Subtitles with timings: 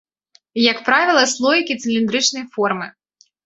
[0.71, 2.93] Як правіла, слоікі цыліндрычнай формы.